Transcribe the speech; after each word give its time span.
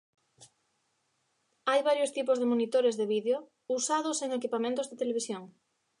Hai 1.69 1.81
varios 1.89 2.13
tipos 2.17 2.37
de 2.39 2.49
monitores 2.51 2.95
de 2.99 3.05
vídeo 3.15 3.37
usados 3.77 4.17
en 4.25 4.29
equipamentos 4.39 4.87
de 4.89 4.99
Televisión. 5.01 5.43